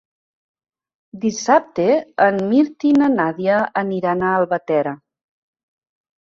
[1.25, 1.85] Dissabte
[2.27, 4.97] en Mirt i na Nàdia aniran a Albatera.